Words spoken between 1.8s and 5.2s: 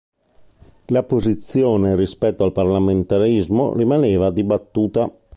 rispetto al parlamentarismo, rimaneva dibattuta.